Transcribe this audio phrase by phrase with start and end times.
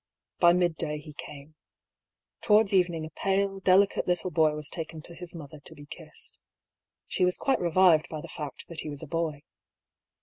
[0.39, 1.53] By midday he came.
[2.45, 5.85] To wards evening a pale, delicate little boy was taken to his mother to be
[5.85, 6.39] kissed.
[7.05, 9.43] She was quite revived by the fact that he was a boy.